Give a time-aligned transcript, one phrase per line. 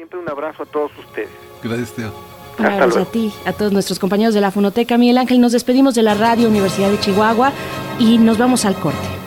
[0.00, 1.28] siempre un abrazo a todos ustedes.
[1.62, 2.10] Gracias, Teo.
[2.58, 4.96] Gracias a ti, a todos nuestros compañeros de la Fonoteca.
[4.96, 7.52] Miguel Ángel, nos despedimos de la Radio Universidad de Chihuahua
[7.98, 9.19] y nos vamos al corte.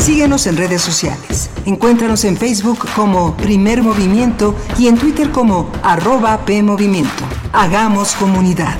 [0.00, 1.50] Síguenos en redes sociales.
[1.66, 7.24] Encuéntranos en Facebook como Primer Movimiento y en Twitter como arroba PMovimiento.
[7.52, 8.76] Hagamos comunidad.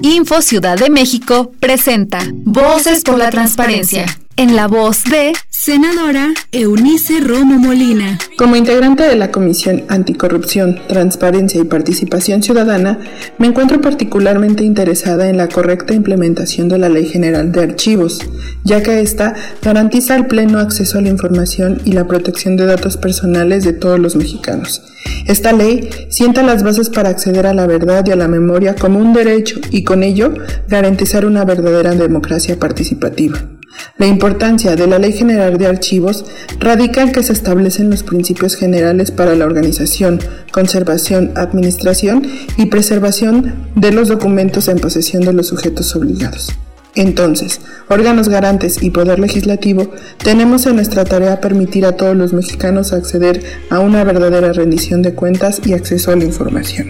[0.00, 4.06] Info Ciudad de México presenta Voces por la Transparencia.
[4.36, 8.16] En la voz de Senadora Eunice Romo Molina.
[8.38, 13.00] Como integrante de la Comisión Anticorrupción, Transparencia y Participación Ciudadana,
[13.38, 18.20] me encuentro particularmente interesada en la correcta implementación de la Ley General de Archivos,
[18.62, 22.96] ya que ésta garantiza el pleno acceso a la información y la protección de datos
[22.96, 24.80] personales de todos los mexicanos.
[25.26, 29.00] Esta ley sienta las bases para acceder a la verdad y a la memoria como
[29.00, 30.32] un derecho y con ello
[30.68, 33.57] garantizar una verdadera democracia participativa.
[33.98, 36.24] La importancia de la Ley General de Archivos
[36.58, 40.20] radica en que se establecen los principios generales para la organización,
[40.52, 42.22] conservación, administración
[42.56, 46.52] y preservación de los documentos en posesión de los sujetos obligados.
[46.94, 52.92] Entonces, órganos garantes y poder legislativo, tenemos en nuestra tarea permitir a todos los mexicanos
[52.92, 56.88] acceder a una verdadera rendición de cuentas y acceso a la información.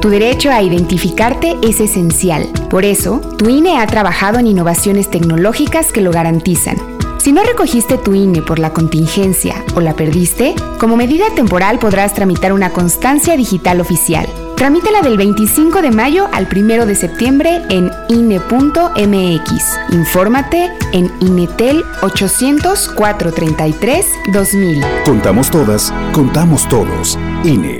[0.00, 2.46] Tu derecho a identificarte es esencial.
[2.70, 6.78] Por eso, tu INE ha trabajado en innovaciones tecnológicas que lo garantizan.
[7.18, 12.14] Si no recogiste tu INE por la contingencia o la perdiste, como medida temporal podrás
[12.14, 14.26] tramitar una constancia digital oficial.
[14.56, 19.78] Tramítala del 25 de mayo al 1 de septiembre en INE.mx.
[19.90, 24.84] Infórmate en INETEL 800 433 2000.
[25.04, 27.18] Contamos todas, contamos todos.
[27.44, 27.79] INE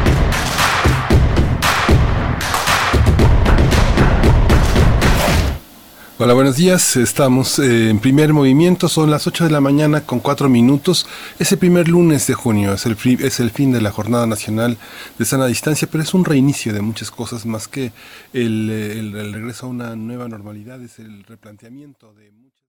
[6.23, 6.97] Hola, buenos días.
[6.97, 8.87] Estamos eh, en primer movimiento.
[8.87, 11.07] Son las 8 de la mañana con 4 minutos.
[11.39, 12.73] Es el primer lunes de junio.
[12.73, 14.77] Es el, es el fin de la Jornada Nacional
[15.17, 17.91] de Sana Distancia, pero es un reinicio de muchas cosas más que
[18.33, 20.79] el, el regreso a una nueva normalidad.
[20.83, 22.60] Es el replanteamiento de muchas.